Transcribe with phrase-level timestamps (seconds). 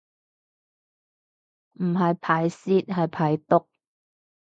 [1.73, 3.67] 唔係排泄係排毒